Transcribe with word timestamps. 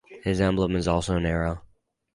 His 0.23 0.41
emblem 0.41 0.75
is 0.75 0.87
also 0.87 1.15
an 1.15 1.27
arrow. 1.27 1.61